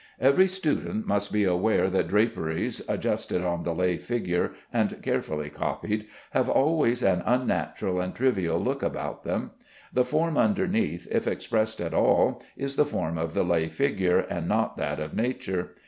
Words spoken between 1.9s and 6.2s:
draperies adjusted on the lay figure and carefully copied,